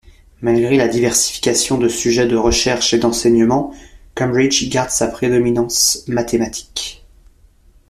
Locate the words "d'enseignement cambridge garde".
2.97-4.89